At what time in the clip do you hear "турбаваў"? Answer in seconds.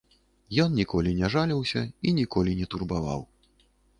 2.75-3.21